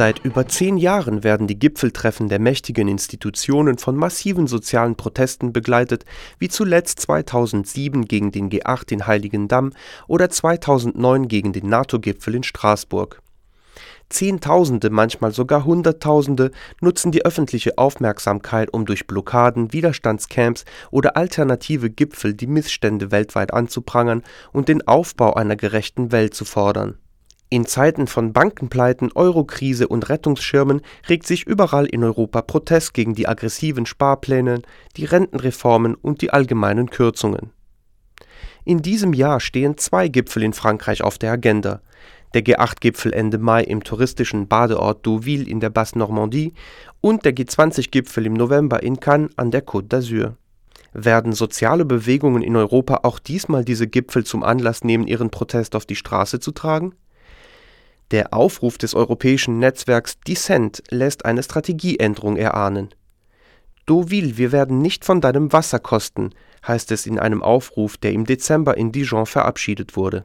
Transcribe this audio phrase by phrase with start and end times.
[0.00, 6.06] Seit über zehn Jahren werden die Gipfeltreffen der mächtigen Institutionen von massiven sozialen Protesten begleitet,
[6.38, 9.74] wie zuletzt 2007 gegen den G8 in Heiligendamm
[10.08, 13.20] oder 2009 gegen den NATO-Gipfel in Straßburg.
[14.08, 22.32] Zehntausende, manchmal sogar Hunderttausende nutzen die öffentliche Aufmerksamkeit, um durch Blockaden, Widerstandscamps oder alternative Gipfel
[22.32, 26.96] die Missstände weltweit anzuprangern und den Aufbau einer gerechten Welt zu fordern
[27.52, 33.26] in Zeiten von Bankenpleiten, Eurokrise und Rettungsschirmen regt sich überall in Europa Protest gegen die
[33.26, 34.62] aggressiven Sparpläne,
[34.96, 37.50] die Rentenreformen und die allgemeinen Kürzungen.
[38.64, 41.80] In diesem Jahr stehen zwei Gipfel in Frankreich auf der Agenda.
[42.34, 46.54] Der G8-Gipfel Ende Mai im touristischen Badeort Deauville in der Basse-Normandie
[47.00, 50.34] und der G20-Gipfel im November in Cannes an der Côte d'Azur.
[50.92, 55.84] Werden soziale Bewegungen in Europa auch diesmal diese Gipfel zum Anlass nehmen, ihren Protest auf
[55.84, 56.94] die Straße zu tragen?
[58.10, 62.88] Der Aufruf des europäischen Netzwerks Dissent lässt eine Strategieänderung erahnen.
[63.88, 66.30] Deauville, wir werden nicht von deinem Wasser kosten,
[66.66, 70.24] heißt es in einem Aufruf, der im Dezember in Dijon verabschiedet wurde.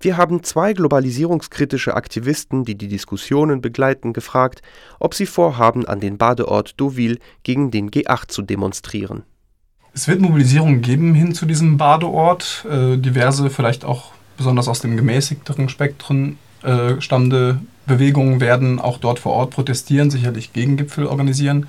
[0.00, 4.60] Wir haben zwei globalisierungskritische Aktivisten, die die Diskussionen begleiten, gefragt,
[4.98, 9.22] ob sie vorhaben, an den Badeort Deauville gegen den G8 zu demonstrieren.
[9.94, 14.96] Es wird Mobilisierung geben hin zu diesem Badeort, äh, diverse vielleicht auch besonders aus dem
[14.96, 16.38] gemäßigteren Spektrum
[17.00, 21.68] stammende Bewegungen werden auch dort vor Ort protestieren, sicherlich Gegengipfel organisieren.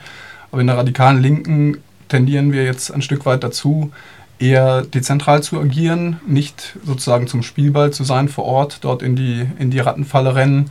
[0.51, 1.77] Aber in der radikalen Linken
[2.07, 3.91] tendieren wir jetzt ein Stück weit dazu,
[4.39, 9.47] eher dezentral zu agieren, nicht sozusagen zum Spielball zu sein vor Ort, dort in die,
[9.57, 10.69] in die Rattenfalle rennen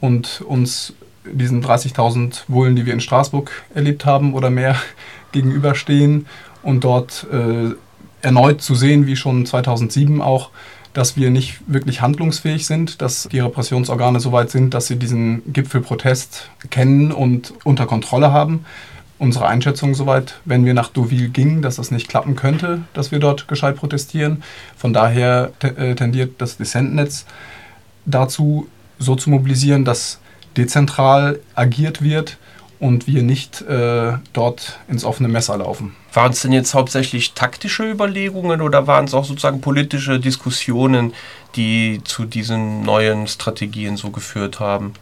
[0.00, 0.92] und uns
[1.24, 4.76] diesen 30.000 Bullen, die wir in Straßburg erlebt haben oder mehr,
[5.32, 6.26] gegenüberstehen
[6.62, 7.74] und dort äh,
[8.22, 10.50] erneut zu sehen, wie schon 2007 auch,
[10.94, 15.52] dass wir nicht wirklich handlungsfähig sind, dass die Repressionsorgane so weit sind, dass sie diesen
[15.52, 18.64] Gipfelprotest kennen und unter Kontrolle haben.
[19.18, 23.18] Unsere Einschätzung soweit, wenn wir nach Deauville gingen, dass das nicht klappen könnte, dass wir
[23.18, 24.42] dort gescheit protestieren.
[24.76, 27.26] Von daher äh, tendiert das Dissentnetz
[28.06, 28.68] dazu,
[28.98, 30.20] so zu mobilisieren, dass
[30.56, 32.38] dezentral agiert wird
[32.80, 35.94] und wir nicht äh, dort ins offene Messer laufen.
[36.12, 41.14] Waren es denn jetzt hauptsächlich taktische Überlegungen oder waren es auch sozusagen politische Diskussionen,
[41.56, 44.94] die zu diesen neuen Strategien so geführt haben?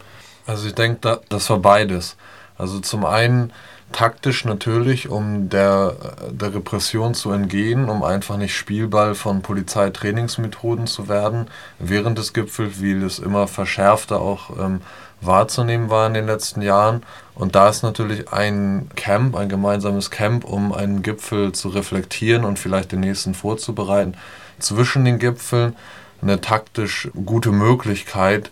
[0.45, 2.15] Also ich denke, das war beides.
[2.63, 3.51] Also zum einen
[3.91, 5.97] taktisch natürlich, um der,
[6.31, 11.47] der Repression zu entgehen, um einfach nicht Spielball von Polizeitrainingsmethoden zu werden
[11.77, 14.79] während des Gipfels, wie es immer verschärfter auch ähm,
[15.19, 17.03] wahrzunehmen war in den letzten Jahren.
[17.35, 22.59] Und da ist natürlich ein Camp, ein gemeinsames Camp, um einen Gipfel zu reflektieren und
[22.59, 24.15] vielleicht den nächsten vorzubereiten,
[24.57, 25.75] zwischen den Gipfeln
[26.21, 28.51] eine taktisch gute Möglichkeit,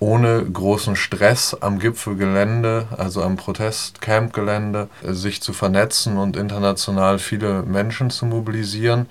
[0.00, 8.10] ohne großen Stress am Gipfelgelände, also am Protestcampgelände, sich zu vernetzen und international viele Menschen
[8.10, 9.06] zu mobilisieren.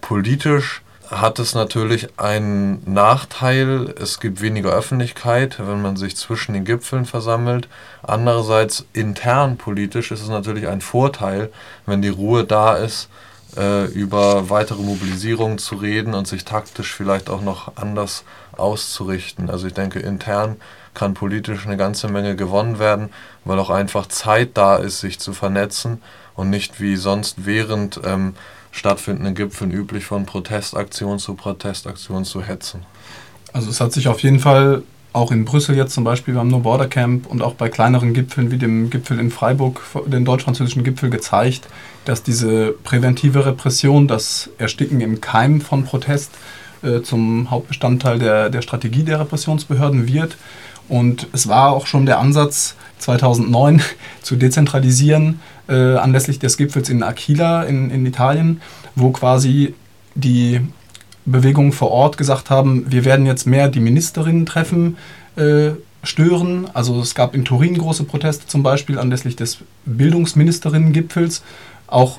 [0.00, 3.92] Politisch hat es natürlich einen Nachteil.
[4.00, 7.68] Es gibt weniger Öffentlichkeit, wenn man sich zwischen den Gipfeln versammelt.
[8.02, 11.50] Andererseits intern politisch ist es natürlich ein Vorteil,
[11.86, 13.08] wenn die Ruhe da ist,
[13.56, 19.50] äh, über weitere Mobilisierungen zu reden und sich taktisch vielleicht auch noch anders auszurichten.
[19.50, 20.56] Also ich denke, intern
[20.94, 23.10] kann politisch eine ganze Menge gewonnen werden,
[23.44, 26.02] weil auch einfach Zeit da ist, sich zu vernetzen
[26.34, 28.34] und nicht wie sonst während ähm,
[28.72, 32.84] stattfindenden Gipfeln üblich, von Protestaktion zu Protestaktion zu hetzen.
[33.52, 36.60] Also es hat sich auf jeden Fall auch in Brüssel jetzt zum Beispiel beim No
[36.60, 41.10] Border Camp und auch bei kleineren Gipfeln wie dem Gipfel in Freiburg, den deutsch-französischen Gipfel,
[41.10, 41.68] gezeigt,
[42.04, 46.30] dass diese präventive Repression, das Ersticken im Keim von Protest
[46.82, 50.36] äh, zum Hauptbestandteil der, der Strategie der Repressionsbehörden wird.
[50.88, 53.82] Und es war auch schon der Ansatz 2009
[54.22, 58.60] zu dezentralisieren, äh, anlässlich des Gipfels in Aquila in, in Italien,
[58.94, 59.74] wo quasi
[60.14, 60.60] die
[61.24, 64.96] Bewegungen vor Ort gesagt haben, wir werden jetzt mehr die Ministerinnen treffen,
[65.36, 65.70] äh,
[66.02, 66.68] stören.
[66.72, 71.42] Also es gab in Turin große Proteste zum Beispiel anlässlich des Bildungsministerinnen-Gipfels,
[71.86, 72.18] auch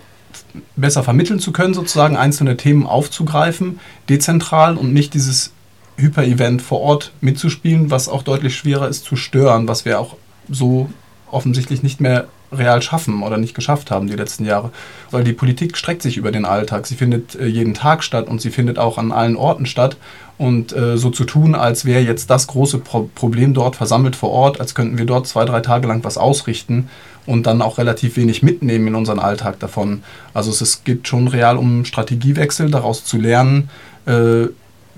[0.75, 5.51] besser vermitteln zu können, sozusagen einzelne Themen aufzugreifen, dezentral und nicht dieses
[5.97, 10.15] Hyper-Event vor Ort mitzuspielen, was auch deutlich schwerer ist zu stören, was wir auch
[10.50, 10.89] so
[11.30, 14.71] offensichtlich nicht mehr real schaffen oder nicht geschafft haben die letzten Jahre.
[15.09, 16.88] Weil die Politik streckt sich über den Alltag.
[16.88, 19.98] Sie findet äh, jeden Tag statt und sie findet auch an allen Orten statt.
[20.38, 24.31] Und äh, so zu tun, als wäre jetzt das große Pro Problem dort versammelt vor
[24.31, 26.89] Ort, als könnten wir dort zwei, drei Tage lang was ausrichten
[27.25, 30.04] und dann auch relativ wenig mitnehmen in unseren Alltag davon.
[30.33, 33.69] Also es, es geht schon real um Strategiewechsel, daraus zu lernen,
[34.07, 34.47] äh,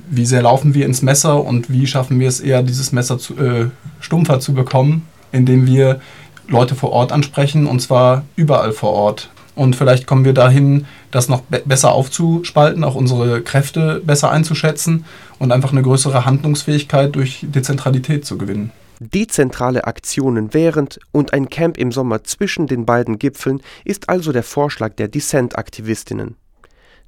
[0.10, 3.38] wie sehr laufen wir ins Messer und wie schaffen wir es eher, dieses Messer zu,
[3.38, 6.00] äh, stumpfer zu bekommen, indem wir
[6.48, 9.30] Leute vor Ort ansprechen und zwar überall vor Ort.
[9.56, 15.06] Und vielleicht kommen wir dahin, das noch be besser aufzuspalten, auch unsere Kräfte besser einzuschätzen
[15.38, 18.72] und einfach eine größere Handlungsfähigkeit durch Dezentralität zu gewinnen.
[19.00, 24.44] Dezentrale Aktionen während und ein Camp im Sommer zwischen den beiden Gipfeln ist also der
[24.44, 26.36] Vorschlag der Dissent-Aktivistinnen.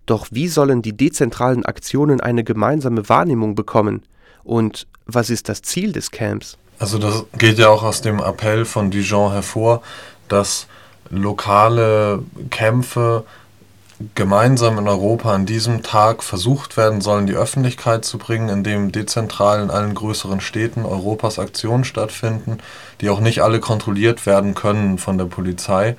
[0.06, 4.04] Doch wie sollen die dezentralen Aktionen eine gemeinsame Wahrnehmung bekommen?
[4.44, 6.58] Und was ist das Ziel des Camps?
[6.80, 9.82] Also das geht ja auch aus dem Appell von Dijon hervor,
[10.28, 10.68] dass
[11.10, 13.24] lokale Kämpfe
[14.14, 19.64] gemeinsam in Europa an diesem Tag versucht werden sollen, die Öffentlichkeit zu bringen, indem dezentral
[19.64, 22.58] in allen größeren Städten Europas Aktionen stattfinden,
[23.00, 25.96] die auch nicht alle kontrolliert werden können von der Polizei.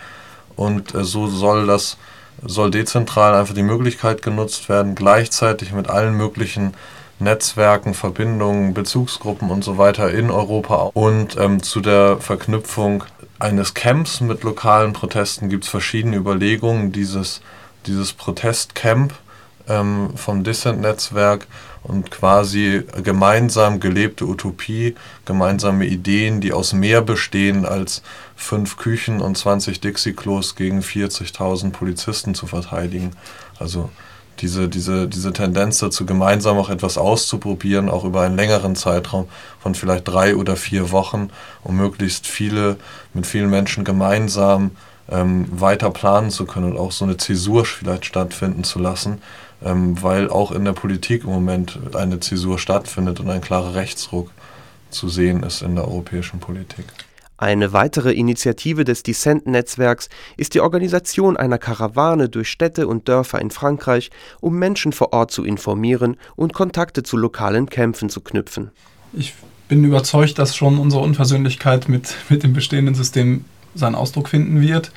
[0.57, 1.97] Und äh, so soll das
[2.45, 6.75] soll dezentral einfach die Möglichkeit genutzt werden, gleichzeitig mit allen möglichen
[7.19, 13.05] Netzwerken, Verbindungen, Bezugsgruppen und so weiter in Europa und ähm, zu der Verknüpfung
[13.39, 16.93] eines Camps mit lokalen Protesten gibt es verschiedene Überlegungen.
[16.93, 17.41] Dieses,
[17.87, 19.15] dieses Protestcamp
[19.69, 21.47] ähm, vom Dissent-Netzwerk
[21.83, 28.03] und quasi gemeinsam gelebte Utopie, gemeinsame Ideen, die aus mehr bestehen als
[28.35, 33.13] fünf Küchen und 20 Dixie-Klos gegen 40.000 Polizisten zu verteidigen.
[33.59, 33.91] Also
[34.41, 39.29] diese, diese, diese Tendenz dazu, gemeinsam auch etwas auszuprobieren, auch über einen längeren Zeitraum
[39.61, 41.31] von vielleicht drei oder vier Wochen,
[41.63, 42.77] um möglichst viele,
[43.15, 44.73] mit vielen Menschen gemeinsam
[45.11, 49.23] ähm, weiter planen zu können und auch so eine Zäsur vielleicht stattfinden zu lassen,
[49.65, 54.31] ähm, weil auch in der Politik im Moment eine Zäsur stattfindet und ein klarer Rechtsruck
[54.91, 56.85] zu sehen ist in der europäischen Politik.
[57.39, 63.51] Eine weitere Initiative des Dissent-Netzwerks ist die Organisation einer Karawane durch Städte und Dörfer in
[63.51, 64.11] Frankreich,
[64.41, 68.71] um Menschen vor Ort zu informieren und Kontakte zu lokalen Kämpfen zu knüpfen.
[69.13, 69.35] Ich
[69.69, 73.45] bin überzeugt, dass schon unsere Unversöhnlichkeit mit, mit dem bestehenden System
[73.75, 74.91] seinen Ausdruck finden wird.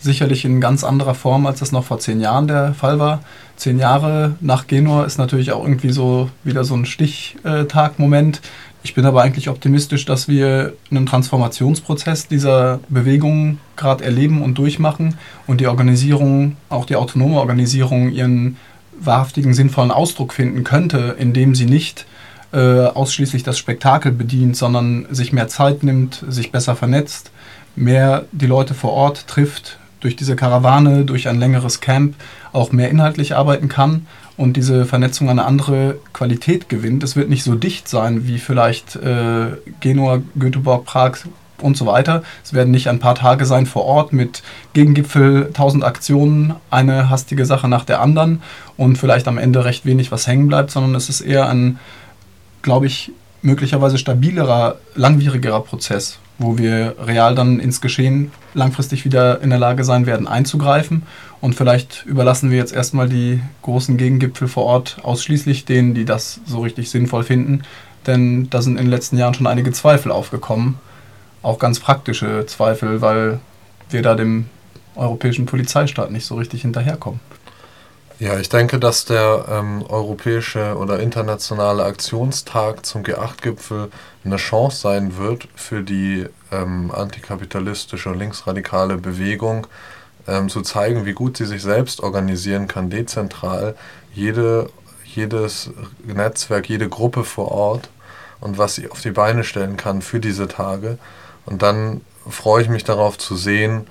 [0.00, 3.22] Sicherlich in ganz anderer Form, als das noch vor zehn Jahren der Fall war.
[3.56, 8.40] Zehn Jahre nach Genua ist natürlich auch irgendwie so wieder so ein Stichtag-Moment.
[8.84, 15.18] Ich bin aber eigentlich optimistisch, dass wir einen Transformationsprozess dieser Bewegung gerade erleben und durchmachen
[15.46, 18.56] und die Organisierung, auch die autonome Organisierung, ihren
[18.98, 22.06] wahrhaftigen, sinnvollen Ausdruck finden könnte, indem sie nicht
[22.52, 27.30] äh, ausschließlich das Spektakel bedient, sondern sich mehr Zeit nimmt, sich besser vernetzt,
[27.76, 32.16] mehr die Leute vor Ort trifft, durch diese Karawane, durch ein längeres Camp
[32.52, 34.06] auch mehr inhaltlich arbeiten kann
[34.36, 37.02] und diese Vernetzung eine andere Qualität gewinnt.
[37.02, 41.18] Es wird nicht so dicht sein wie vielleicht äh, Genua, Göteborg, Prag
[41.60, 42.22] und so weiter.
[42.44, 44.42] Es werden nicht ein paar Tage sein vor Ort mit
[44.72, 48.42] Gegengipfel, tausend Aktionen, eine hastige Sache nach der anderen
[48.76, 51.78] und vielleicht am Ende recht wenig, was hängen bleibt, sondern es ist eher ein,
[52.62, 53.12] glaube ich,
[53.42, 59.84] möglicherweise stabilerer, langwierigerer Prozess, wo wir real dann ins Geschehen langfristig wieder in der Lage
[59.84, 61.02] sein werden, einzugreifen.
[61.40, 66.40] Und vielleicht überlassen wir jetzt erstmal die großen Gegengipfel vor Ort ausschließlich denen, die das
[66.46, 67.62] so richtig sinnvoll finden.
[68.06, 70.78] Denn da sind in den letzten Jahren schon einige Zweifel aufgekommen.
[71.42, 73.40] Auch ganz praktische Zweifel, weil
[73.90, 74.46] wir da dem
[74.94, 77.20] europäischen Polizeistaat nicht so richtig hinterherkommen.
[78.18, 83.90] Ja, ich denke, dass der ähm, europäische oder internationale Aktionstag zum G8-Gipfel
[84.24, 89.66] eine Chance sein wird für die ähm, antikapitalistische linksradikale Bewegung,
[90.28, 93.74] ähm, zu zeigen, wie gut sie sich selbst organisieren kann, dezentral,
[94.14, 94.70] jede,
[95.04, 95.70] jedes
[96.04, 97.88] Netzwerk, jede Gruppe vor Ort
[98.40, 100.98] und was sie auf die Beine stellen kann für diese Tage.
[101.44, 103.86] Und dann freue ich mich darauf zu sehen,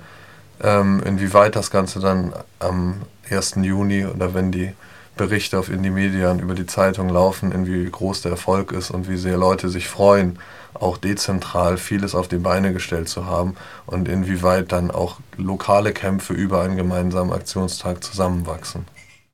[0.62, 3.56] ähm, inwieweit das Ganze dann am 1.
[3.62, 4.72] Juni oder wenn die
[5.16, 9.08] Berichte auf Indie Media über die Zeitung laufen, in wie groß der Erfolg ist und
[9.08, 10.38] wie sehr Leute sich freuen,
[10.74, 16.32] auch dezentral vieles auf die Beine gestellt zu haben und inwieweit dann auch lokale Kämpfe
[16.32, 18.86] über einen gemeinsamen Aktionstag zusammenwachsen.